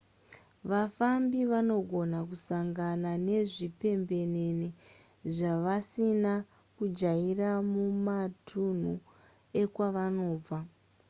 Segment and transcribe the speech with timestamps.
[0.69, 4.67] vafambi vanogona kusangana nezvipembenene
[5.35, 6.33] zvavasina
[6.75, 8.93] kujaira mumatunhu
[9.61, 10.59] ekwavanobva